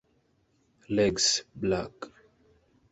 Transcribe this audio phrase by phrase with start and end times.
[0.89, 2.09] Legs black.